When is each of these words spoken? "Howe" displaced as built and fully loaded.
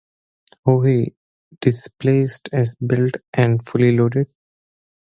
"Howe" 0.65 1.05
displaced 1.59 2.49
as 2.53 2.73
built 2.73 3.17
and 3.33 3.63
fully 3.67 3.95
loaded. 3.95 4.31